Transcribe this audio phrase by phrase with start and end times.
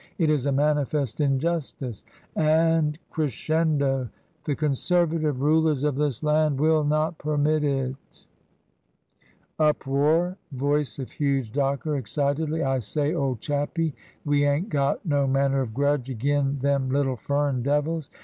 [0.17, 2.03] It IS a manifest injustice;
[2.35, 4.09] and {crescendo]
[4.45, 8.25] the Conservative Rulers of this Land will not permit it!"
[9.69, 13.93] [Uproar: voice of huge docker, excitedly, "I say, old chappie!
[14.25, 18.09] We ain't got no manner of grudge ag'in them little furrin devils.